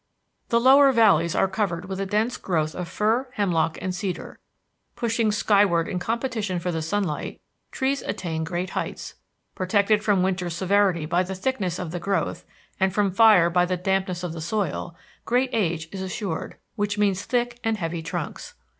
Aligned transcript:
The 0.49 0.59
lower 0.59 0.91
valleys 0.91 1.35
are 1.35 1.47
covered 1.47 1.85
with 1.85 1.99
a 1.99 2.07
dense 2.07 2.35
growth 2.35 2.73
of 2.73 2.87
fir, 2.87 3.27
hemlock, 3.33 3.77
and 3.79 3.93
cedar. 3.93 4.39
Pushing 4.95 5.31
skyward 5.31 5.87
in 5.87 5.99
competition 5.99 6.57
for 6.57 6.71
the 6.71 6.81
sunlight, 6.81 7.39
trees 7.71 8.01
attain 8.01 8.43
great 8.43 8.71
heights. 8.71 9.13
Protected 9.53 10.03
from 10.03 10.23
winter's 10.23 10.55
severity 10.55 11.05
by 11.05 11.21
the 11.21 11.35
thickness 11.35 11.77
of 11.77 11.91
the 11.91 11.99
growth, 11.99 12.43
and 12.79 12.91
from 12.91 13.11
fire 13.11 13.51
by 13.51 13.67
the 13.67 13.77
dampness 13.77 14.23
of 14.23 14.33
the 14.33 14.41
soil, 14.41 14.95
great 15.23 15.51
age 15.53 15.87
is 15.91 16.01
assured, 16.01 16.57
which 16.75 16.97
means 16.97 17.23
thick 17.25 17.59
and 17.63 17.77
heavy 17.77 18.01
trunks. 18.01 18.55